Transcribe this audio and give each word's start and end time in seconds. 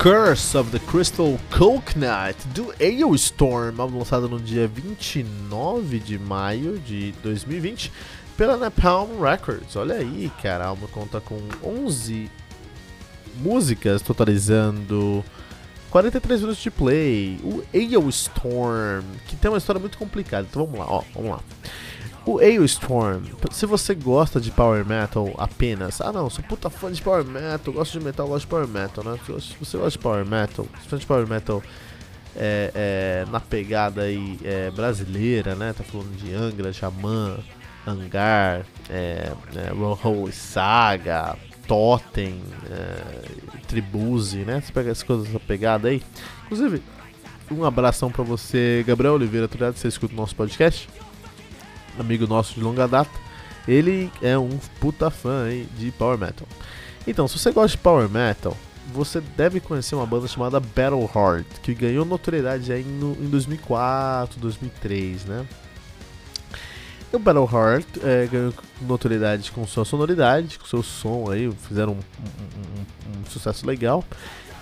Curse 0.00 0.56
of 0.56 0.70
the 0.70 0.78
Crystal 0.78 1.38
Coconut 1.50 2.34
do 2.54 2.72
Ailstorm, 2.80 3.78
álbum 3.78 3.98
lançado 3.98 4.30
no 4.30 4.40
dia 4.40 4.66
29 4.66 5.98
de 5.98 6.18
maio 6.18 6.78
de 6.78 7.12
2020 7.22 7.92
pela 8.34 8.56
Napalm 8.56 9.20
Records. 9.20 9.76
Olha 9.76 9.96
aí, 9.96 10.32
cara, 10.42 10.68
álbum 10.68 10.86
conta 10.86 11.20
com 11.20 11.38
11 11.62 12.30
músicas, 13.42 14.00
totalizando 14.00 15.22
43 15.90 16.40
minutos 16.40 16.62
de 16.62 16.70
play. 16.70 17.38
O 17.44 17.62
Ailstorm, 17.74 19.04
que 19.26 19.36
tem 19.36 19.50
uma 19.50 19.58
história 19.58 19.78
muito 19.78 19.98
complicada. 19.98 20.46
Então 20.48 20.64
vamos 20.64 20.80
lá, 20.80 20.86
ó, 20.90 21.02
vamos 21.14 21.30
lá. 21.32 21.40
O 22.26 22.38
Ailstorm, 22.38 23.24
se 23.50 23.64
você 23.64 23.94
gosta 23.94 24.40
de 24.40 24.50
Power 24.50 24.84
Metal 24.86 25.32
apenas, 25.38 26.00
ah 26.02 26.12
não, 26.12 26.28
sou 26.28 26.44
puta 26.44 26.68
fã 26.68 26.92
de 26.92 27.00
Power 27.00 27.24
Metal, 27.24 27.72
gosto 27.72 27.98
de 27.98 28.04
metal, 28.04 28.28
gosto 28.28 28.42
de 28.42 28.46
Power 28.46 28.68
Metal, 28.68 29.02
né? 29.02 29.18
Se 29.26 29.56
você 29.58 29.78
gosta 29.78 29.90
de 29.90 29.98
Power 29.98 30.26
Metal, 30.26 30.66
se 30.82 30.88
você 30.88 30.96
de 30.98 31.06
Power 31.06 31.26
Metal 31.26 31.62
é, 32.36 32.70
é, 32.74 33.30
na 33.30 33.40
pegada 33.40 34.02
aí 34.02 34.38
é, 34.44 34.70
brasileira, 34.70 35.54
né? 35.54 35.72
Tá 35.72 35.82
falando 35.82 36.14
de 36.16 36.34
Angra, 36.34 36.72
Xamã, 36.72 37.38
Angar, 37.86 38.66
é, 38.90 39.32
é, 39.56 40.32
Saga, 40.32 41.36
Totem, 41.66 42.40
é, 42.70 43.60
Tribuse, 43.66 44.38
né? 44.38 44.60
Você 44.60 44.72
pega 44.72 44.90
essas 44.90 45.02
coisas 45.02 45.28
essa 45.28 45.40
pegada 45.40 45.88
aí. 45.88 46.02
Inclusive, 46.44 46.82
um 47.50 47.64
abração 47.64 48.10
pra 48.10 48.22
você, 48.22 48.84
Gabriel 48.86 49.14
Oliveira, 49.14 49.48
tu 49.48 49.54
ligado? 49.54 49.76
Você 49.76 49.88
escuta 49.88 50.12
o 50.12 50.16
nosso 50.16 50.36
podcast? 50.36 50.88
Amigo 52.00 52.26
nosso 52.26 52.54
de 52.54 52.60
longa 52.60 52.86
data, 52.86 53.10
ele 53.66 54.10
é 54.22 54.38
um 54.38 54.58
puta 54.80 55.10
fã 55.10 55.44
aí 55.44 55.68
de 55.76 55.90
Power 55.92 56.18
Metal. 56.18 56.46
Então, 57.06 57.26
se 57.28 57.38
você 57.38 57.50
gosta 57.50 57.76
de 57.76 57.82
Power 57.82 58.08
Metal, 58.08 58.56
você 58.92 59.20
deve 59.20 59.60
conhecer 59.60 59.94
uma 59.94 60.06
banda 60.06 60.26
chamada 60.26 60.60
Battle 60.60 61.08
Heart, 61.14 61.46
que 61.62 61.74
ganhou 61.74 62.04
notoriedade 62.04 62.72
aí 62.72 62.82
no, 62.82 63.12
em 63.12 63.28
2004, 63.28 64.40
2003, 64.40 65.24
né? 65.24 65.46
E 67.12 67.16
o 67.16 67.18
Battle 67.18 67.48
Heart 67.50 67.86
é, 68.02 68.26
ganhou 68.26 68.54
notoriedade 68.82 69.50
com 69.52 69.66
sua 69.66 69.84
sonoridade, 69.84 70.58
com 70.58 70.66
seu 70.66 70.82
som 70.82 71.30
aí, 71.30 71.50
fizeram 71.68 71.92
um, 71.92 71.96
um, 71.96 73.18
um, 73.18 73.20
um 73.20 73.30
sucesso 73.30 73.66
legal 73.66 74.04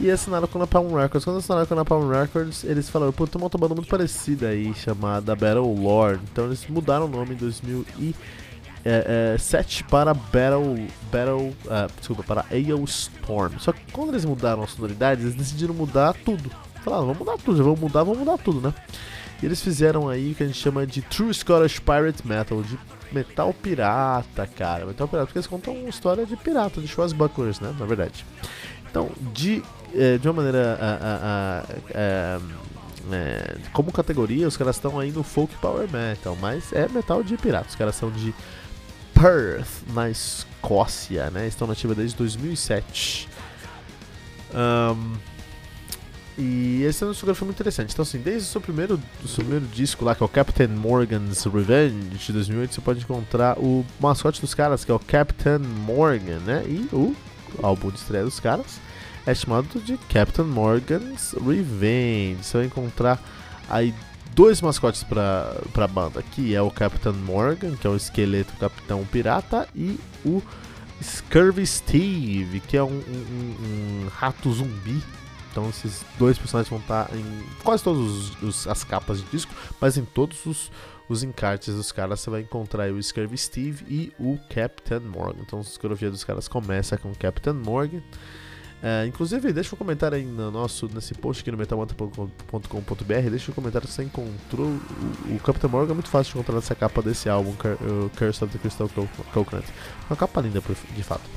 e 0.01 0.11
assinaram 0.11 0.47
com 0.47 0.59
a 0.59 0.61
Napalm 0.61 0.95
Records. 0.95 1.25
Quando 1.25 1.39
assinaram 1.39 1.67
com 1.67 1.75
a 1.75 1.77
Napalm 1.77 2.11
Records, 2.11 2.65
eles 2.65 2.89
falaram, 2.89 3.13
pô, 3.13 3.27
tem 3.27 3.41
uma 3.41 3.49
banda 3.49 3.75
muito 3.75 3.89
parecida 3.89 4.49
aí, 4.49 4.73
chamada 4.75 5.35
Battle 5.35 5.75
Lord. 5.75 6.23
Então 6.33 6.47
eles 6.47 6.67
mudaram 6.69 7.07
o 7.07 7.09
nome 7.09 7.35
em 7.35 7.39
2007 7.39 8.17
é, 8.85 9.87
é, 9.87 9.91
para 9.91 10.15
Battle, 10.15 10.87
Battle 11.11 11.49
uh, 11.49 11.91
desculpa, 11.99 12.23
para 12.23 12.43
AO 12.43 12.85
Storm. 12.85 13.59
Só 13.59 13.73
que 13.73 13.81
quando 13.93 14.11
eles 14.11 14.25
mudaram 14.25 14.63
as 14.63 14.71
sonoridades, 14.71 15.25
eles 15.25 15.37
decidiram 15.37 15.75
mudar 15.75 16.15
tudo. 16.25 16.51
Falaram, 16.85 17.07
vamos 17.07 17.19
mudar 17.19 17.37
tudo, 17.39 17.57
já 17.57 17.65
vamos 17.65 17.81
mudar, 17.81 18.05
vamos 18.05 18.19
mudar 18.19 18.39
tudo, 18.39 18.61
né? 18.61 18.73
E 19.43 19.47
eles 19.47 19.61
fizeram 19.61 20.09
aí 20.09 20.33
o 20.33 20.34
que 20.34 20.43
a 20.43 20.47
gente 20.47 20.59
chama 20.59 20.87
de 20.87 21.03
True 21.03 21.33
Scottish 21.33 21.78
Pirate 21.81 22.27
Metal, 22.27 22.61
de 22.62 22.78
metal 23.12 23.55
pirata, 23.55 24.47
cara. 24.47 24.87
Metal 24.87 25.06
pirata, 25.06 25.27
porque 25.27 25.39
eles 25.39 25.47
contam 25.47 25.75
uma 25.75 25.89
história 25.89 26.27
de 26.27 26.37
pirata, 26.37 26.81
de 26.81 26.89
Schwarzbucklers, 26.89 27.61
né? 27.61 27.75
Na 27.78 27.87
verdade. 27.87 28.25
Então, 28.91 29.10
de 29.32 29.62
é, 29.94 30.19
de 30.19 30.28
uma 30.28 30.34
maneira. 30.34 30.78
A, 30.81 30.94
a, 30.94 31.65
a, 31.94 32.41
é, 33.10 33.56
como 33.72 33.91
categoria, 33.91 34.47
os 34.47 34.56
caras 34.56 34.76
estão 34.76 34.99
aí 34.99 35.10
no 35.10 35.22
folk 35.22 35.54
power 35.56 35.88
metal, 35.91 36.37
mas 36.41 36.72
é 36.72 36.87
metal 36.88 37.22
de 37.22 37.37
pirata. 37.37 37.69
Os 37.69 37.75
caras 37.75 37.94
são 37.94 38.10
de 38.10 38.34
Perth, 39.15 39.82
na 39.94 40.10
Escócia, 40.10 41.31
né? 41.31 41.47
Estão 41.47 41.66
nativa 41.66 41.94
desde 41.94 42.16
2007. 42.16 43.28
Um, 44.54 45.15
e 46.37 46.82
esse 46.84 47.03
é 47.03 47.06
um 47.06 47.10
discografia 47.10 47.44
muito 47.44 47.56
interessante. 47.56 47.93
Então, 47.93 48.03
assim, 48.03 48.19
desde 48.19 48.48
o 48.48 48.53
seu 48.53 48.60
primeiro, 48.60 49.00
o 49.25 49.28
seu 49.28 49.43
primeiro 49.43 49.66
disco 49.66 50.04
lá, 50.04 50.15
que 50.15 50.22
é 50.22 50.27
o 50.27 50.28
Captain 50.28 50.69
Morgan's 50.69 51.44
Revenge, 51.44 51.94
de 52.10 52.32
2008, 52.32 52.75
você 52.75 52.81
pode 52.81 53.00
encontrar 53.00 53.59
o 53.59 53.84
mascote 53.98 54.41
dos 54.41 54.54
caras, 54.54 54.84
que 54.84 54.91
é 54.91 54.94
o 54.94 55.00
Captain 55.00 55.59
Morgan, 55.59 56.38
né? 56.41 56.62
E 56.66 56.88
o 56.93 57.16
álbum 57.62 57.91
de 57.91 57.98
estreia 57.98 58.25
dos 58.25 58.41
caras 58.41 58.81
é 59.26 59.34
chamado 59.34 59.78
de 59.81 59.98
Captain 60.09 60.47
Morgan's 60.47 61.34
Revenge. 61.34 62.42
Você 62.42 62.59
vai 62.59 62.66
encontrar 62.66 63.20
aí 63.69 63.94
dois 64.34 64.62
mascotes 64.62 65.03
para 65.03 65.53
a 65.75 65.86
banda, 65.86 66.22
que 66.22 66.54
é 66.54 66.62
o 66.62 66.70
Captain 66.70 67.12
Morgan, 67.12 67.76
que 67.76 67.86
é 67.86 67.91
o 67.91 67.97
esqueleto 67.97 68.54
capitão 68.59 69.04
pirata, 69.04 69.69
e 69.75 70.00
o 70.25 70.42
Scurvy 71.03 71.66
Steve, 71.66 72.60
que 72.60 72.76
é 72.76 72.82
um, 72.82 72.88
um, 72.88 74.04
um 74.04 74.09
rato 74.09 74.50
zumbi. 74.50 75.03
Então 75.50 75.69
esses 75.69 76.04
dois 76.19 76.38
personagens 76.38 76.70
vão 76.70 76.78
estar 76.78 77.10
em 77.15 77.44
quase 77.62 77.82
todas 77.82 78.66
as 78.66 78.82
capas 78.82 79.19
de 79.19 79.25
disco, 79.26 79.53
mas 79.80 79.98
em 79.98 80.04
todos 80.04 80.47
os, 80.47 80.70
os 81.09 81.23
encartes 81.23 81.75
dos 81.75 81.91
caras 81.91 82.21
você 82.21 82.31
vai 82.31 82.43
encontrar 82.43 82.91
o 82.91 83.03
Scurvy 83.03 83.39
Steve 83.39 83.85
e 83.89 84.13
o 84.19 84.39
Captain 84.53 85.01
Morgan. 85.01 85.41
Então 85.41 85.61
a 85.61 85.63
discografia 85.63 86.11
dos 86.11 86.25
caras 86.25 86.49
começa 86.49 86.97
com 86.99 87.11
o 87.11 87.17
Captain 87.17 87.55
Morgan. 87.55 88.03
É, 88.81 89.05
inclusive, 89.07 89.53
deixa 89.53 89.75
um 89.75 89.79
comentário 89.79 90.17
aí 90.17 90.25
no 90.25 90.53
nosso, 90.53 90.89
nesse 90.95 91.13
post 91.13 91.43
aqui 91.43 91.51
no 91.51 91.59
metalmanta.com.br. 91.59 93.31
Deixa 93.31 93.51
um 93.51 93.55
comentário 93.55 93.89
se 93.89 93.95
você 93.95 94.05
encontrou 94.05 94.69
o, 94.69 95.35
o 95.35 95.41
Captain 95.41 95.69
Morgan. 95.69 95.93
É 95.93 95.95
muito 95.95 96.11
fácil 96.11 96.33
de 96.33 96.39
encontrar 96.39 96.55
nessa 96.55 96.75
capa 96.75 97.03
desse 97.03 97.29
álbum, 97.29 97.51
o 97.51 98.11
Curse 98.17 98.45
of 98.45 98.53
the 98.53 98.59
Crystal 98.59 98.89
Coconut. 99.33 99.67
Uma 100.09 100.17
capa 100.17 100.41
linda, 100.41 100.63
de 100.95 101.03
fato. 101.03 101.29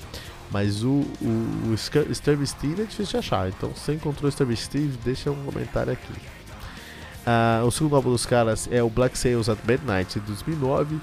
Mas 0.52 0.84
o, 0.84 1.04
o, 1.22 1.74
o 1.74 1.78
Steve 1.78 2.44
é 2.84 2.86
difícil 2.86 3.06
de 3.06 3.18
achar. 3.18 3.50
Então, 3.50 3.74
se 3.74 3.86
você 3.86 3.94
encontrou 3.94 4.30
o 4.30 4.32
Steve 4.32 4.56
Steve, 4.56 4.98
deixa 5.04 5.32
um 5.32 5.46
comentário 5.46 5.94
aqui. 5.94 6.41
Uh, 7.22 7.66
o 7.66 7.72
segundo 7.72 7.96
álbum 7.96 8.10
dos 8.12 8.26
caras 8.26 8.68
é 8.72 8.82
o 8.82 8.90
Black 8.90 9.18
Sails 9.18 9.48
at 9.48 9.60
Midnight 9.68 10.20
de 10.20 10.26
2009. 10.26 11.00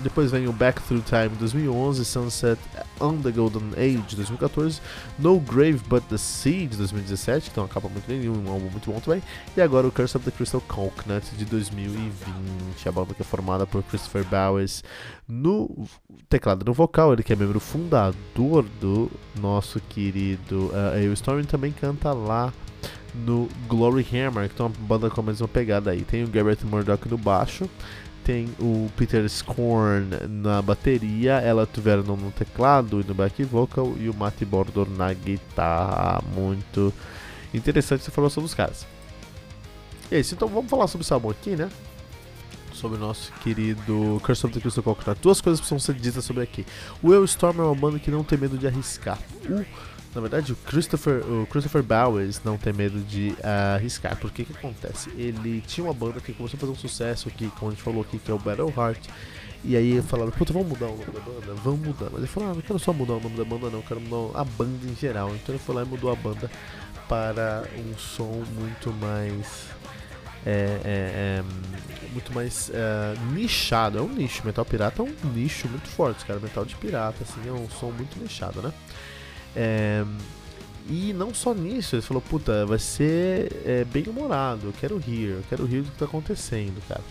Depois 0.00 0.30
vem 0.30 0.46
o 0.46 0.52
Back 0.52 0.82
Through 0.82 1.04
Time 1.04 1.30
2011, 1.38 2.04
Sunset 2.04 2.60
on 3.00 3.16
the 3.22 3.30
Golden 3.30 3.70
Age 3.78 4.02
de 4.08 4.16
2014, 4.16 4.80
No 5.18 5.40
Grave 5.40 5.80
But 5.88 6.04
the 6.10 6.18
Sea 6.18 6.66
de 6.66 6.76
2017, 6.76 7.50
que 7.50 7.58
é 7.58 7.62
uma 7.62 7.68
capa 7.68 7.88
muito 7.88 8.06
linda, 8.06 8.30
um 8.30 8.52
álbum 8.52 8.68
muito 8.68 8.92
bom 8.92 9.00
também, 9.00 9.22
e 9.56 9.60
agora 9.62 9.86
o 9.86 9.92
Curse 9.92 10.18
of 10.18 10.24
the 10.26 10.30
Crystal 10.30 10.60
Coconut 10.60 11.24
de 11.36 11.46
2020, 11.46 12.86
a 12.86 12.92
banda 12.92 13.14
que 13.14 13.22
é 13.22 13.24
formada 13.24 13.66
por 13.66 13.82
Christopher 13.84 14.24
Bowers 14.24 14.84
no 15.26 15.88
teclado 16.28 16.62
no 16.66 16.74
vocal, 16.74 17.14
ele 17.14 17.22
que 17.22 17.32
é 17.32 17.36
membro 17.36 17.58
fundador 17.58 18.66
do 18.78 19.10
nosso 19.40 19.80
querido 19.80 20.70
uh, 20.74 21.12
Storm 21.14 21.44
também 21.44 21.72
canta 21.72 22.12
lá 22.12 22.52
no 23.24 23.48
Glory 23.68 24.06
Hammer, 24.12 24.48
que 24.48 24.60
é 24.60 24.64
uma 24.64 24.72
banda 24.80 25.08
com 25.08 25.20
a 25.20 25.24
mesma 25.24 25.48
pegada 25.48 25.90
aí. 25.90 26.02
Tem 26.02 26.24
o 26.24 26.28
Garrett 26.28 26.64
Murdoch 26.66 27.08
no 27.08 27.16
baixo, 27.16 27.68
tem 28.24 28.48
o 28.58 28.90
Peter 28.96 29.28
Scorn 29.28 30.08
na 30.28 30.60
bateria, 30.60 31.34
ela 31.34 31.66
tiveram 31.66 32.02
no 32.02 32.30
teclado 32.32 33.00
e 33.00 33.04
no 33.04 33.14
back 33.14 33.42
vocal 33.44 33.94
e 33.98 34.08
o 34.08 34.14
Matt 34.14 34.42
Bordor 34.44 34.88
na 34.90 35.12
guitarra. 35.12 36.22
Muito 36.34 36.92
interessante 37.54 38.00
essa 38.00 38.10
informação 38.10 38.42
dos 38.42 38.52
caras. 38.52 38.86
E 40.10 40.16
é 40.16 40.20
isso, 40.20 40.34
então 40.34 40.48
vamos 40.48 40.68
falar 40.68 40.86
sobre 40.86 41.04
esse 41.04 41.12
álbum 41.12 41.30
aqui, 41.30 41.56
né? 41.56 41.68
Sobre 42.76 42.98
o 42.98 43.00
nosso 43.00 43.32
querido 43.42 44.20
Curse 44.22 44.44
of 44.44 44.54
the 44.54 44.60
Crystal 44.60 44.84
Coconut. 44.84 45.18
Duas 45.22 45.40
coisas 45.40 45.58
precisam 45.60 45.78
ser 45.78 45.94
ditas 45.94 46.24
sobre 46.24 46.42
aqui. 46.42 46.66
O 47.02 47.14
El 47.14 47.24
Storm 47.24 47.58
é 47.58 47.62
uma 47.64 47.74
banda 47.74 47.98
que 47.98 48.10
não 48.10 48.22
tem 48.22 48.38
medo 48.38 48.58
de 48.58 48.66
arriscar. 48.66 49.18
O 49.48 49.64
na 50.16 50.22
verdade, 50.22 50.50
o 50.50 50.56
Christopher, 50.56 51.22
o 51.30 51.46
Christopher 51.46 51.82
Bowers 51.82 52.40
não 52.42 52.56
tem 52.56 52.72
medo 52.72 53.00
de 53.00 53.36
uh, 53.38 53.74
arriscar. 53.74 54.16
Porque 54.16 54.42
o 54.42 54.44
que 54.46 54.52
acontece? 54.54 55.10
Ele 55.10 55.62
tinha 55.66 55.84
uma 55.84 55.92
banda 55.92 56.22
que 56.22 56.32
começou 56.32 56.56
a 56.56 56.60
fazer 56.60 56.72
um 56.72 56.76
sucesso 56.76 57.28
aqui, 57.28 57.50
como 57.58 57.70
a 57.70 57.74
gente 57.74 57.82
falou 57.82 58.00
aqui, 58.00 58.18
que 58.18 58.30
é 58.30 58.34
o 58.34 58.38
Battle 58.38 58.72
Heart. 58.74 59.08
E 59.62 59.76
aí 59.76 60.00
falaram, 60.00 60.30
puta, 60.30 60.54
vamos 60.54 60.68
mudar 60.68 60.86
o 60.86 60.96
nome 60.96 61.04
da 61.04 61.20
banda? 61.20 61.54
Vamos 61.62 61.80
mudar. 61.80 62.06
Mas 62.10 62.20
ele 62.20 62.26
falou, 62.28 62.50
ah, 62.50 62.54
não 62.54 62.62
quero 62.62 62.78
só 62.78 62.94
mudar 62.94 63.12
o 63.14 63.20
nome 63.20 63.36
da 63.36 63.44
banda, 63.44 63.68
não, 63.68 63.82
quero 63.82 64.00
mudar 64.00 64.40
a 64.40 64.44
banda 64.44 64.86
em 64.86 64.96
geral. 64.96 65.34
Então 65.34 65.54
ele 65.54 65.62
foi 65.62 65.74
lá 65.74 65.82
e 65.82 65.86
mudou 65.86 66.10
a 66.10 66.16
banda 66.16 66.50
para 67.06 67.64
um 67.76 67.98
som 67.98 68.42
muito 68.54 68.90
mais. 68.94 69.66
É, 70.46 70.80
é, 70.84 70.84
é, 70.84 71.44
muito 72.12 72.32
mais 72.32 72.70
é, 72.72 73.14
nichado, 73.32 73.98
é 73.98 74.00
um 74.00 74.08
nicho. 74.08 74.46
Metal 74.46 74.64
pirata 74.64 75.02
é 75.02 75.04
um 75.04 75.32
nicho 75.32 75.68
muito 75.68 75.88
forte, 75.88 76.24
cara. 76.24 76.38
Metal 76.38 76.64
de 76.64 76.76
pirata, 76.76 77.16
assim, 77.22 77.48
é 77.48 77.52
um 77.52 77.68
som 77.68 77.90
muito 77.90 78.16
nichado, 78.18 78.62
né? 78.62 78.72
É, 79.56 80.04
e 80.88 81.12
não 81.12 81.34
só 81.34 81.52
nisso, 81.52 81.96
ele 81.96 82.02
falou, 82.02 82.22
puta, 82.22 82.64
vai 82.64 82.78
ser 82.78 83.50
é, 83.64 83.84
bem 83.84 84.04
humorado, 84.06 84.68
eu 84.68 84.72
quero 84.72 84.96
rir, 84.98 85.30
eu 85.30 85.42
quero 85.48 85.64
rir 85.64 85.82
do 85.82 85.90
que 85.90 85.98
tá 85.98 86.04
acontecendo, 86.04 86.80
cara. 86.86 87.02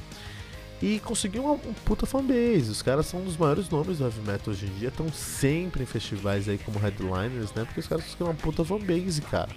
E 0.82 1.00
conseguiu 1.00 1.44
uma, 1.44 1.54
um 1.54 1.74
puta 1.86 2.06
fanbase. 2.06 2.70
Os 2.70 2.82
caras 2.82 3.06
são 3.06 3.22
um 3.22 3.24
dos 3.24 3.38
maiores 3.38 3.70
nomes 3.70 3.98
do 3.98 4.04
heavy 4.04 4.20
metal 4.22 4.54
hoje 4.54 4.66
em 4.66 4.74
dia. 4.78 4.90
Estão 4.90 5.12
sempre 5.12 5.84
em 5.84 5.86
festivais 5.86 6.50
aí 6.50 6.58
como 6.58 6.78
headliners, 6.78 7.54
né? 7.54 7.64
Porque 7.64 7.80
os 7.80 7.88
caras 7.88 8.04
conseguiram 8.04 8.32
uma 8.32 8.38
puta 8.38 8.64
fanbase, 8.64 9.22
cara. 9.22 9.50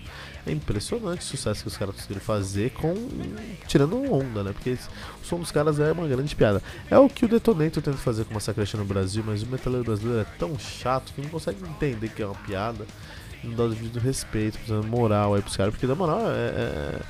É 0.47 0.53
impressionante 0.53 1.21
o 1.21 1.25
sucesso 1.25 1.63
que 1.63 1.69
os 1.69 1.77
caras 1.77 1.97
conseguiram 1.97 2.21
fazer 2.21 2.71
com. 2.71 2.95
tirando 3.67 3.97
onda, 4.13 4.45
né? 4.45 4.53
Porque 4.53 4.79
o 5.21 5.27
som 5.27 5.41
dos 5.41 5.51
caras 5.51 5.81
é 5.81 5.91
uma 5.91 6.07
grande 6.07 6.35
piada. 6.37 6.63
É 6.89 6.97
o 6.97 7.09
que 7.09 7.25
o 7.25 7.29
Detonator 7.29 7.83
tenta 7.83 7.99
fazer 7.99 8.25
com 8.25 8.35
Massacration 8.35 8.79
no 8.79 8.85
Brasil, 8.85 9.25
mas 9.27 9.43
o 9.43 9.47
metaleiro 9.47 9.85
brasileiro 9.85 10.21
é 10.21 10.39
tão 10.39 10.57
chato 10.59 11.13
que 11.13 11.21
não 11.21 11.29
consegue 11.29 11.59
entender 11.69 12.11
que 12.11 12.23
é 12.23 12.27
uma 12.27 12.37
piada. 12.37 12.87
Não 13.43 13.55
dá 13.55 13.65
o 13.65 13.69
devido 13.69 13.99
respeito, 13.99 14.55
precisando 14.59 14.87
moral 14.87 15.35
aí 15.35 15.43
pros 15.43 15.57
caras, 15.57 15.73
porque 15.73 15.87
na 15.87 15.95
moral 15.95 16.21
é, 16.23 16.33
é, 16.33 17.01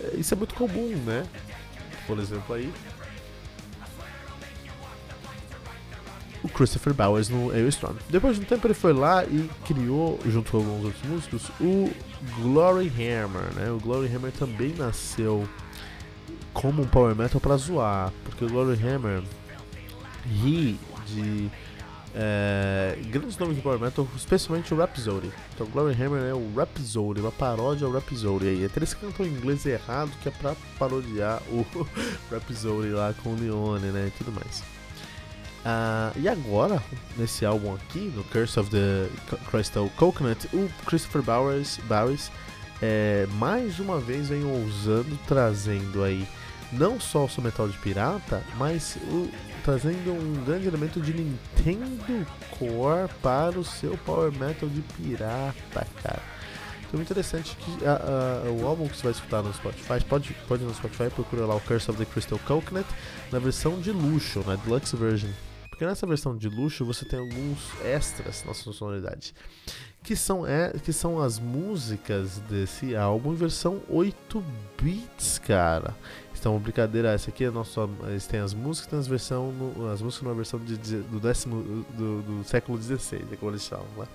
é, 0.00 0.16
isso 0.16 0.32
é 0.32 0.36
muito 0.36 0.54
comum, 0.54 0.94
né? 1.06 1.26
Por 2.06 2.18
exemplo 2.18 2.54
aí, 2.54 2.72
o 6.42 6.48
Christopher 6.48 6.94
Bowers 6.94 7.28
no 7.28 7.50
Aerostorm. 7.50 7.96
Depois 8.08 8.36
de 8.36 8.42
um 8.42 8.44
tempo 8.44 8.66
ele 8.66 8.74
foi 8.74 8.92
lá 8.92 9.24
e 9.24 9.48
criou, 9.66 10.18
junto 10.26 10.50
com 10.50 10.58
alguns 10.58 10.84
outros 10.84 11.02
músicos, 11.04 11.50
o 11.60 11.90
Glory 12.40 12.88
Hammer, 12.88 13.54
né? 13.54 13.70
O 13.70 13.78
Glory 13.78 14.14
Hammer 14.14 14.32
também 14.32 14.74
nasceu 14.74 15.46
como 16.52 16.82
um 16.82 16.86
power 16.86 17.14
metal 17.14 17.40
para 17.40 17.56
zoar, 17.56 18.12
porque 18.24 18.44
o 18.44 18.48
Glory 18.48 18.78
Hammer 18.82 19.22
ri 20.26 20.78
de 21.06 21.50
é, 22.14 22.98
grandes 23.06 23.38
nomes 23.38 23.56
do 23.56 23.62
power 23.62 23.78
metal, 23.78 24.06
especialmente 24.16 24.72
o 24.74 24.76
Rhapsody. 24.76 25.30
Então 25.54 25.66
o 25.66 25.70
Glory 25.70 25.94
Hammer 25.94 26.22
é 26.24 26.34
o 26.34 26.52
Rhapsody, 26.54 27.20
uma 27.20 27.30
paródia 27.30 27.86
ao 27.86 27.92
Rhapsody. 27.92 28.48
Aí 28.48 28.64
até 28.64 28.80
eles 28.80 28.94
cantam 28.94 29.26
em 29.26 29.30
inglês 29.30 29.64
errado, 29.66 30.10
que 30.22 30.28
é 30.28 30.32
pra 30.32 30.56
parodiar 30.78 31.40
o 31.50 31.64
Rhapsody 32.30 32.90
lá 32.90 33.14
com 33.22 33.30
o 33.30 33.36
Leone, 33.38 33.88
né? 33.88 34.08
E 34.08 34.10
tudo 34.18 34.32
mais. 34.32 34.79
Uh, 35.60 36.18
e 36.18 36.26
agora, 36.26 36.82
nesse 37.18 37.44
álbum 37.44 37.74
aqui, 37.74 38.12
no 38.16 38.24
Curse 38.24 38.58
of 38.58 38.70
the 38.70 39.08
Crystal 39.50 39.90
Coconut, 39.96 40.48
o 40.54 40.70
Christopher 40.86 41.22
Bowers, 41.22 41.78
Bowers 41.84 42.30
é, 42.80 43.26
mais 43.32 43.78
uma 43.78 44.00
vem 44.00 44.22
ousando, 44.42 45.18
trazendo 45.28 46.02
aí 46.02 46.26
não 46.72 46.98
só 46.98 47.24
o 47.24 47.28
seu 47.28 47.42
metal 47.42 47.68
de 47.68 47.76
pirata, 47.78 48.42
mas 48.56 48.96
o, 49.10 49.28
trazendo 49.62 50.12
um 50.12 50.44
grande 50.44 50.66
elemento 50.66 50.98
de 50.98 51.12
Nintendo 51.12 52.26
Core 52.58 53.10
para 53.20 53.58
o 53.58 53.64
seu 53.64 53.98
Power 53.98 54.32
Metal 54.32 54.68
de 54.68 54.80
pirata, 54.80 55.86
cara. 56.02 56.22
Então 56.88 57.02
interessante 57.02 57.56
que 57.56 57.86
a, 57.86 58.46
a, 58.46 58.50
o 58.50 58.66
álbum 58.66 58.88
que 58.88 58.96
você 58.96 59.02
vai 59.02 59.12
escutar 59.12 59.42
no 59.42 59.52
Spotify, 59.52 60.02
pode, 60.08 60.32
pode 60.48 60.62
ir 60.62 60.66
no 60.66 60.74
Spotify 60.74 61.10
procura 61.10 61.44
lá 61.44 61.54
o 61.54 61.60
Curse 61.60 61.90
of 61.90 61.98
the 61.98 62.10
Crystal 62.10 62.38
Coconut 62.46 62.88
na 63.30 63.38
versão 63.38 63.78
de 63.78 63.92
luxo, 63.92 64.42
na 64.46 64.56
Deluxe 64.56 64.96
Version 64.96 65.30
porque 65.80 65.88
nessa 65.88 66.06
versão 66.06 66.36
de 66.36 66.46
luxo 66.46 66.84
você 66.84 67.06
tem 67.06 67.18
alguns 67.18 67.58
extras 67.82 68.44
na 68.44 68.52
sua 68.52 68.70
sonoridade. 68.70 69.34
Que 70.02 70.14
são, 70.14 70.46
é, 70.46 70.74
que 70.74 70.92
são 70.92 71.18
as 71.18 71.38
músicas 71.38 72.36
desse 72.50 72.94
álbum 72.94 73.32
em 73.32 73.36
versão 73.36 73.80
8 73.88 74.44
bits, 74.78 75.38
cara. 75.38 75.96
Então, 76.38 76.58
brincadeira, 76.58 77.12
essa 77.12 77.30
aqui 77.30 77.44
é 77.44 77.50
nosso. 77.50 77.88
Eles 78.06 78.26
têm 78.26 78.40
as 78.40 78.52
músicas, 78.52 78.90
tem 78.90 78.98
as, 78.98 79.06
versão 79.06 79.54
as 79.90 80.02
músicas 80.02 80.22
numa 80.22 80.34
versão 80.34 80.60
de, 80.60 80.76
do, 80.76 81.18
décimo, 81.18 81.62
do, 81.96 82.20
do 82.20 82.44
século 82.44 82.78
XVI, 82.78 83.24
é 83.32 83.36
como 83.36 83.50
eles 83.52 83.62
chamam 83.62 83.86
lá. 83.96 84.06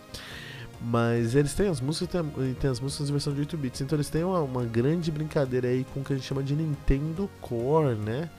Mas 0.79 1.33
eles 1.33 1.55
têm 1.55 1.67
as 1.67 1.81
músicas 1.81 2.09
tem, 2.09 2.53
tem 2.53 2.69
as 2.69 2.79
músicas 2.79 3.09
em 3.09 3.11
versão 3.11 3.33
de 3.33 3.39
8 3.39 3.57
bits. 3.57 3.81
Então 3.81 3.95
eles 3.95 4.09
têm 4.09 4.23
uma, 4.23 4.41
uma 4.41 4.65
grande 4.65 5.09
brincadeira 5.09 5.67
aí 5.67 5.83
com 5.95 6.01
o 6.01 6.03
que 6.03 6.13
a 6.13 6.15
gente 6.15 6.27
chama 6.27 6.43
de 6.43 6.55
Nintendo 6.55 7.27
Core, 7.41 7.95
né? 7.95 8.29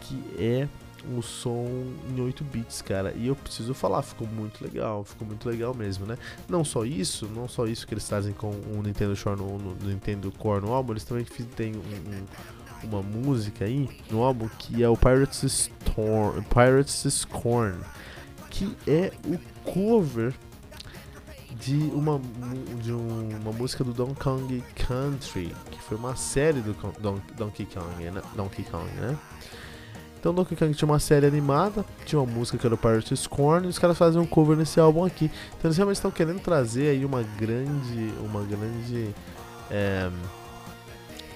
Que 0.00 0.24
é 0.38 0.68
o 1.16 1.22
som 1.22 1.66
em 2.08 2.20
8 2.20 2.44
bits, 2.44 2.82
cara. 2.82 3.12
E 3.16 3.26
eu 3.26 3.36
preciso 3.36 3.74
falar, 3.74 4.02
ficou 4.02 4.26
muito 4.26 4.62
legal, 4.62 5.04
ficou 5.04 5.26
muito 5.26 5.48
legal 5.48 5.74
mesmo, 5.74 6.06
né? 6.06 6.16
Não 6.48 6.64
só 6.64 6.84
isso, 6.84 7.26
não 7.26 7.48
só 7.48 7.66
isso 7.66 7.86
que 7.86 7.94
eles 7.94 8.06
trazem 8.06 8.32
com 8.32 8.50
o 8.50 8.82
Nintendo 8.82 9.14
Shore 9.16 9.38
no, 9.38 9.58
no 9.58 9.74
Nintendo 9.88 10.30
Core 10.32 10.64
no 10.64 10.72
álbum, 10.72 10.92
eles 10.92 11.04
também 11.04 11.24
têm 11.24 11.74
um, 11.74 11.78
um, 11.78 12.88
uma 12.88 13.02
música 13.02 13.64
aí 13.64 13.88
no 14.10 14.22
álbum 14.22 14.48
que 14.58 14.82
é 14.82 14.88
o 14.88 14.96
Pirates 14.96 15.42
Storm, 15.42 16.42
Pirates 16.42 17.04
Scorn, 17.08 17.78
que 18.50 18.76
é 18.86 19.12
o 19.26 19.38
cover 19.70 20.34
de 21.62 21.76
uma, 21.76 22.20
de 22.82 22.92
uma 22.92 23.52
música 23.52 23.84
do 23.84 23.92
Donkey 23.92 24.14
Kong 24.20 24.64
Country, 24.74 25.54
que 25.70 25.80
foi 25.80 25.96
uma 25.96 26.16
série 26.16 26.60
do 26.60 26.74
Don, 26.98 27.20
Donkey 27.36 27.66
Kong, 27.66 28.10
né? 28.10 28.20
Donkey 28.34 28.64
Kong, 28.64 28.90
né? 28.96 29.16
Então 30.22 30.32
Donkey 30.32 30.54
Kong 30.54 30.72
tinha 30.72 30.88
uma 30.88 31.00
série 31.00 31.26
animada, 31.26 31.84
tinha 32.06 32.20
uma 32.20 32.32
música 32.32 32.56
que 32.56 32.64
era 32.64 32.76
o 32.76 32.78
Pirate 32.78 33.16
Scorn, 33.16 33.66
e 33.66 33.68
os 33.68 33.76
caras 33.76 33.98
fazem 33.98 34.20
um 34.20 34.24
cover 34.24 34.56
nesse 34.56 34.78
álbum 34.78 35.04
aqui. 35.04 35.24
Então 35.48 35.62
eles 35.64 35.76
realmente 35.76 35.96
estão 35.96 36.12
querendo 36.12 36.38
trazer 36.38 36.90
aí 36.90 37.04
uma 37.04 37.24
grande. 37.36 38.14
uma 38.20 38.40
grande. 38.44 39.12
É, 39.68 40.08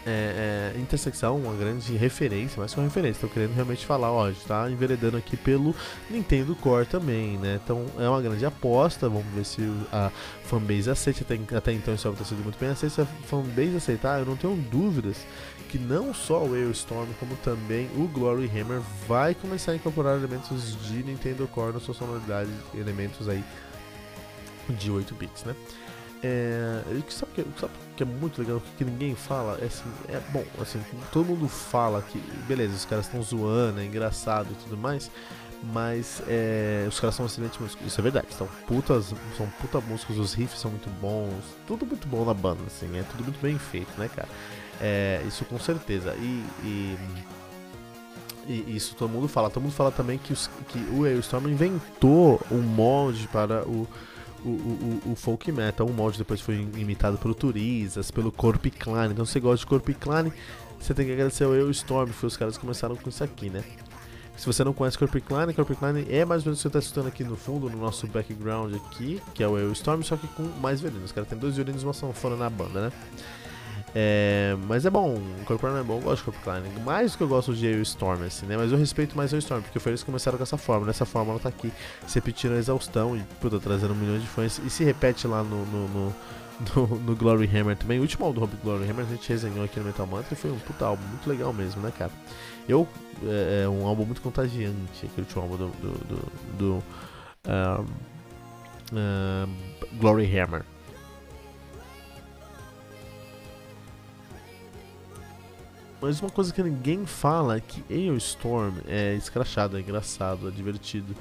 é, 0.06 0.72
é, 0.76 0.80
intersecção, 0.80 1.36
uma 1.36 1.54
grande 1.54 1.96
referência, 1.96 2.64
que 2.64 2.76
uma 2.76 2.84
referência. 2.84 3.16
Estão 3.16 3.28
querendo 3.28 3.54
realmente 3.54 3.84
falar, 3.84 4.12
ó, 4.12 4.26
a 4.26 4.30
gente 4.30 4.46
tá 4.46 4.70
enveredando 4.70 5.16
aqui 5.16 5.36
pelo 5.36 5.74
Nintendo 6.08 6.54
Core 6.54 6.86
também, 6.86 7.36
né? 7.36 7.60
Então 7.62 7.84
é 7.98 8.08
uma 8.08 8.22
grande 8.22 8.46
aposta, 8.46 9.08
vamos 9.08 9.26
ver 9.34 9.44
se 9.44 9.62
a 9.92 10.12
fanbase 10.44 10.88
aceita. 10.88 11.22
Até, 11.22 11.56
até 11.56 11.72
então 11.72 11.92
isso 11.92 12.08
está 12.08 12.24
sido 12.24 12.42
muito 12.44 12.58
bem 12.58 12.68
aceito. 12.68 12.94
Se 12.94 13.00
a 13.00 13.06
fanbase 13.26 13.76
aceitar, 13.76 14.20
eu 14.20 14.26
não 14.26 14.36
tenho 14.36 14.54
dúvidas 14.70 15.16
que 15.68 15.78
não 15.78 16.14
só 16.14 16.44
o 16.44 16.54
Aeostorm, 16.54 17.08
como 17.18 17.34
também 17.36 17.90
o 17.96 18.06
Glory 18.06 18.48
Hammer 18.48 18.80
vai 19.08 19.34
começar 19.34 19.72
a 19.72 19.74
incorporar 19.74 20.16
elementos 20.16 20.76
de 20.86 21.02
Nintendo 21.02 21.48
Core 21.48 21.74
na 21.74 21.80
sua 21.80 21.94
sonoridade, 21.94 22.50
elementos 22.74 23.28
aí 23.28 23.42
de 24.68 24.90
8 24.90 25.14
bits, 25.14 25.44
né? 25.44 25.54
É, 26.22 26.82
sabe 27.10 27.32
que, 27.34 27.44
sabe 27.60 27.72
que 27.96 28.02
é 28.02 28.06
muito 28.06 28.40
legal, 28.40 28.62
que 28.76 28.84
ninguém 28.84 29.14
fala? 29.14 29.58
É, 29.60 29.66
assim, 29.66 29.84
é 30.08 30.20
bom, 30.30 30.44
assim, 30.60 30.80
todo 31.12 31.26
mundo 31.26 31.48
fala 31.48 32.02
que, 32.02 32.18
beleza, 32.46 32.74
os 32.74 32.84
caras 32.84 33.06
estão 33.06 33.22
zoando, 33.22 33.80
é 33.80 33.84
engraçado 33.84 34.48
e 34.50 34.64
tudo 34.64 34.76
mais, 34.76 35.10
mas 35.62 36.22
é, 36.26 36.86
os 36.88 36.98
caras 36.98 37.14
são 37.14 37.26
excelentes 37.26 37.58
músicos, 37.58 37.86
isso 37.86 38.00
é 38.00 38.02
verdade, 38.02 38.26
são 38.36 38.48
putas, 38.66 39.12
são 39.36 39.46
puta 39.60 39.80
músicos, 39.80 40.18
os 40.18 40.34
riffs 40.34 40.58
são 40.58 40.70
muito 40.70 40.88
bons, 41.00 41.44
tudo 41.66 41.87
muito 41.87 42.08
bom 42.08 42.25
na 42.25 42.35
banda, 42.35 42.61
assim, 42.66 42.99
é 42.99 43.02
tudo 43.02 43.25
muito 43.25 43.40
bem 43.40 43.58
feito, 43.58 43.92
né, 43.99 44.08
cara? 44.14 44.28
É, 44.80 45.23
isso 45.26 45.44
com 45.44 45.58
certeza. 45.58 46.14
E, 46.16 46.44
e, 46.62 46.99
e, 48.46 48.76
isso 48.76 48.94
todo 48.94 49.08
mundo 49.08 49.28
fala. 49.28 49.50
Todo 49.50 49.62
mundo 49.62 49.73
fala 49.73 49.90
também 49.90 50.18
que, 50.18 50.32
os, 50.32 50.50
que 50.68 50.78
o 50.90 51.04
Aeostorm 51.04 51.49
inventou 51.49 52.40
um 52.50 52.61
molde 52.61 53.26
para 53.28 53.62
o, 53.66 53.88
o, 54.48 55.00
o, 55.08 55.12
o, 55.12 55.16
folk 55.16 55.50
metal. 55.50 55.86
Um 55.86 55.92
molde 55.92 56.18
depois 56.18 56.40
foi 56.40 56.56
imitado 56.76 57.18
pelo 57.18 57.34
Turizas, 57.34 58.10
pelo 58.10 58.30
Corp 58.30 58.64
Clan. 58.78 59.10
Então, 59.10 59.24
se 59.24 59.32
você 59.32 59.40
gosta 59.40 59.58
de 59.58 59.66
Corp 59.66 59.88
Clan, 60.00 60.30
você 60.78 60.94
tem 60.94 61.06
que 61.06 61.12
agradecer 61.12 61.44
ao 61.44 61.52
Aeostorm, 61.52 62.10
foi 62.10 62.26
os 62.28 62.36
caras 62.36 62.56
que 62.56 62.60
começaram 62.60 62.96
com 62.96 63.08
isso 63.08 63.24
aqui, 63.24 63.50
né? 63.50 63.64
Se 64.36 64.44
você 64.44 64.62
não 64.62 64.74
conhece 64.74 64.98
Corp 64.98 65.14
Clan, 65.26 65.52
Corp 65.54 65.70
Clan 65.78 65.98
é 66.08 66.24
mais 66.24 66.42
ou 66.42 66.46
menos 66.46 66.58
o 66.58 66.62
que 66.62 66.62
você 66.62 66.68
está 66.68 66.78
escutando 66.78 67.08
aqui 67.08 67.24
no 67.24 67.36
fundo, 67.36 67.70
no 67.70 67.78
nosso 67.78 68.06
background 68.06 68.74
aqui, 68.74 69.20
que 69.34 69.42
é 69.42 69.48
o 69.48 69.56
Aeostorm, 69.56 70.02
só 70.02 70.16
que 70.16 70.28
com 70.28 70.42
mais 70.60 70.80
violinos. 70.80 71.06
Os 71.06 71.12
caras 71.12 71.28
têm 71.28 71.38
dois 71.38 71.56
violinos 71.56 71.82
e 71.82 71.86
uma 71.86 71.94
sanfona 71.94 72.36
na 72.36 72.50
banda, 72.50 72.82
né? 72.82 72.92
É, 73.98 74.54
mas 74.68 74.84
é 74.84 74.90
bom, 74.90 75.14
o 75.14 75.44
Corporano 75.46 75.78
é 75.78 75.82
bom, 75.82 75.94
eu 75.94 76.02
gosto 76.02 76.18
de 76.18 76.24
Corporano. 76.30 76.68
Mais 76.84 77.12
do 77.12 77.16
que 77.16 77.24
eu 77.24 77.28
gosto 77.28 77.54
de 77.54 77.66
o 77.66 77.80
Storm, 77.80 78.24
assim, 78.24 78.44
né? 78.44 78.54
Mas 78.54 78.70
eu 78.70 78.76
respeito 78.76 79.16
mais 79.16 79.32
o 79.32 79.38
Storm, 79.38 79.62
porque 79.62 79.78
foi 79.78 79.92
eles 79.92 80.02
que 80.02 80.06
começaram 80.06 80.36
com 80.36 80.42
essa 80.42 80.58
forma. 80.58 80.84
Nessa 80.84 81.06
forma 81.06 81.30
ela 81.30 81.40
tá 81.40 81.48
aqui 81.48 81.72
se 82.06 82.16
repetindo 82.16 82.52
a 82.52 82.58
exaustão 82.58 83.16
e, 83.16 83.22
puta, 83.40 83.58
trazendo 83.58 83.94
milhões 83.94 84.20
de 84.20 84.28
fãs. 84.28 84.60
E 84.62 84.68
se 84.68 84.84
repete 84.84 85.26
lá 85.26 85.42
no, 85.42 85.64
no, 85.64 85.88
no, 85.88 86.14
no, 86.76 86.86
no 86.98 87.16
Glory 87.16 87.46
Hammer 87.46 87.74
também. 87.74 87.98
O 87.98 88.02
último 88.02 88.26
álbum 88.26 88.46
do 88.46 88.56
Glory 88.58 88.84
Hammer 88.84 89.06
a 89.06 89.08
gente 89.08 89.26
resenhou 89.30 89.64
aqui 89.64 89.80
no 89.80 89.86
Metal 89.86 90.06
Mantra 90.06 90.34
e 90.34 90.36
foi 90.36 90.50
um 90.50 90.58
puta 90.58 90.84
álbum 90.84 91.02
muito 91.06 91.26
legal 91.26 91.54
mesmo, 91.54 91.80
né, 91.80 91.90
cara? 91.96 92.12
Eu, 92.68 92.86
é, 93.24 93.62
é 93.64 93.68
um 93.68 93.86
álbum 93.86 94.04
muito 94.04 94.20
contagiante, 94.20 95.06
aquele 95.06 95.22
último 95.22 95.40
álbum 95.40 95.56
do, 95.56 95.68
do, 95.68 95.92
do, 96.04 96.32
do 96.58 96.84
um, 98.92 98.98
um, 98.98 99.98
Glory 99.98 100.38
Hammer. 100.38 100.66
Mas 106.06 106.20
uma 106.20 106.30
coisa 106.30 106.54
que 106.54 106.62
ninguém 106.62 107.04
fala 107.04 107.56
é 107.56 107.60
que 107.60 107.82
Storm 108.18 108.75
é 108.86 109.14
escrachado, 109.16 109.76
é 109.76 109.80
engraçado, 109.80 110.46
é 110.46 110.52
divertido, 110.52 111.16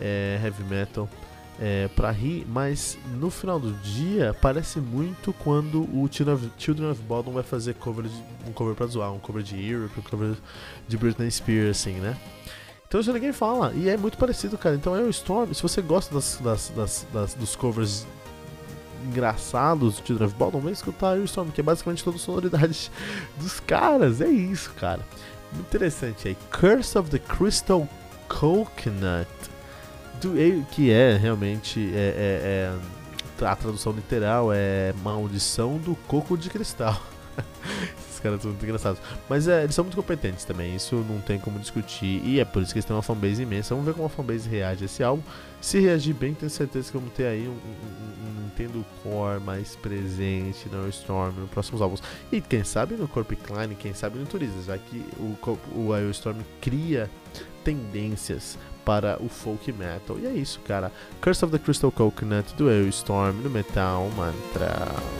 é 0.00 0.40
heavy 0.40 0.62
metal, 0.62 1.08
é 1.60 1.88
pra 1.96 2.12
rir, 2.12 2.46
mas 2.48 2.96
no 3.16 3.28
final 3.28 3.58
do 3.58 3.72
dia 3.82 4.32
parece 4.40 4.78
muito 4.78 5.32
quando 5.32 5.82
o 5.82 6.08
Children 6.56 6.92
of 6.92 7.02
Bodom 7.02 7.32
vai 7.32 7.42
fazer 7.42 7.74
cover 7.74 8.04
de, 8.04 8.24
um 8.48 8.52
cover 8.52 8.76
pra 8.76 8.86
zoar, 8.86 9.12
um 9.12 9.18
cover 9.18 9.42
de 9.42 9.68
Europe, 9.68 9.98
um 9.98 10.02
cover 10.02 10.36
de 10.86 10.96
Britney 10.96 11.28
Spears, 11.28 11.80
assim, 11.80 11.94
né? 11.94 12.16
Então 12.86 13.00
isso 13.00 13.12
ninguém 13.12 13.32
fala, 13.32 13.72
e 13.74 13.88
é 13.88 13.96
muito 13.96 14.16
parecido, 14.16 14.56
cara. 14.56 14.76
Então 14.76 15.10
Storm, 15.10 15.52
se 15.52 15.60
você 15.60 15.82
gosta 15.82 16.14
das, 16.14 16.38
das, 16.40 16.68
das, 16.68 17.06
das 17.12 17.34
dos 17.34 17.56
covers 17.56 18.06
engraçados 19.06 20.00
de 20.02 20.14
Drive 20.14 20.34
não 20.52 20.60
vem 20.60 20.72
escutar 20.72 21.16
o 21.16 21.24
Storm, 21.24 21.50
que 21.50 21.60
é 21.60 21.64
basicamente 21.64 22.04
toda 22.04 22.16
a 22.16 22.20
sonoridade 22.20 22.90
dos 23.38 23.60
caras. 23.60 24.20
É 24.20 24.28
isso, 24.28 24.72
cara. 24.78 25.00
Muito 25.52 25.66
interessante 25.66 26.28
aí. 26.28 26.36
Curse 26.50 26.96
of 26.98 27.10
the 27.10 27.18
Crystal 27.18 27.88
Coconut. 28.28 29.28
Do, 30.20 30.34
que 30.70 30.90
é 30.90 31.16
realmente 31.16 31.92
é, 31.94 32.72
é, 33.38 33.42
é, 33.42 33.46
a 33.46 33.56
tradução 33.56 33.92
literal 33.92 34.52
é 34.52 34.92
maldição 35.02 35.78
do 35.78 35.96
coco 36.06 36.36
de 36.36 36.50
cristal. 36.50 37.00
Caras 38.22 38.42
são 38.42 38.50
muito 38.50 38.64
engraçados. 38.64 39.00
Mas 39.28 39.48
é, 39.48 39.62
eles 39.62 39.74
são 39.74 39.84
muito 39.84 39.96
competentes 39.96 40.44
também, 40.44 40.74
isso 40.74 40.96
não 41.08 41.20
tem 41.20 41.38
como 41.38 41.58
discutir. 41.58 42.22
E 42.24 42.40
é 42.40 42.44
por 42.44 42.62
isso 42.62 42.72
que 42.72 42.78
eles 42.78 42.84
têm 42.84 42.94
uma 42.94 43.02
fanbase 43.02 43.42
imensa. 43.42 43.74
Vamos 43.74 43.86
ver 43.86 43.94
como 43.94 44.06
a 44.06 44.10
fanbase 44.10 44.48
reage 44.48 44.84
a 44.84 44.86
esse 44.86 45.02
álbum. 45.02 45.22
Se 45.60 45.78
reagir 45.78 46.14
bem, 46.14 46.32
tenho 46.32 46.50
certeza 46.50 46.90
que 46.90 46.96
vamos 46.96 47.12
ter 47.12 47.26
aí 47.26 47.46
um, 47.46 47.52
um, 47.52 48.28
um 48.28 48.42
Nintendo 48.44 48.84
Core 49.02 49.40
mais 49.40 49.76
presente 49.76 50.68
no 50.70 50.88
Storm 50.88 51.32
nos 51.32 51.50
próximos 51.50 51.82
álbuns. 51.82 52.02
E 52.32 52.40
quem 52.40 52.64
sabe 52.64 52.94
no 52.94 53.06
Corp 53.06 53.30
Klein, 53.32 53.74
quem 53.74 53.92
sabe 53.94 54.18
no 54.18 54.26
Turismo, 54.26 54.62
já 54.62 54.78
que 54.78 55.04
o, 55.18 55.36
o 55.76 56.10
Storm 56.10 56.38
cria 56.60 57.10
tendências 57.62 58.58
para 58.84 59.22
o 59.22 59.28
folk 59.28 59.70
metal. 59.72 60.18
E 60.18 60.26
é 60.26 60.32
isso, 60.32 60.60
cara. 60.60 60.90
Curse 61.20 61.44
of 61.44 61.52
the 61.52 61.62
Crystal 61.62 61.92
Coconut 61.92 62.54
do 62.54 62.70
IO 62.70 62.88
Storm 62.88 63.36
no 63.42 63.50
Metal 63.50 64.08
Mantra. 64.16 65.19